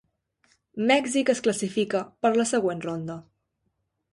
Mèxic 0.91 1.29
es 1.35 1.43
classifica 1.49 2.01
per 2.25 2.33
la 2.41 2.47
següent 2.53 2.83
ronda. 2.87 3.19